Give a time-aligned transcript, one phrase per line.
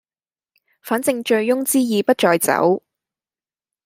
[0.81, 2.81] 反正醉翁之意不在酒